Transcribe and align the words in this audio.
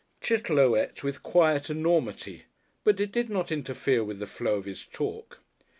Chitterlow 0.19 0.75
ate 0.75 1.03
with 1.03 1.21
quiet 1.21 1.69
enormity, 1.69 2.45
but 2.83 2.99
it 2.99 3.11
did 3.11 3.29
not 3.29 3.51
interfere 3.51 4.03
with 4.03 4.17
the 4.17 4.25
flow 4.25 4.55
of 4.55 4.65
his 4.65 4.83
talk. 4.83 5.41